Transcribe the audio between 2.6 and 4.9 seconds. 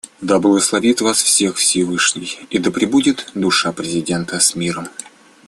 пребудет душа президента с миром.